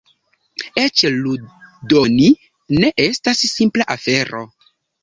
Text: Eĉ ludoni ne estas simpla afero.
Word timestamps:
Eĉ 0.83 1.03
ludoni 1.17 2.27
ne 2.79 2.93
estas 3.07 3.47
simpla 3.55 3.93
afero. 3.99 4.47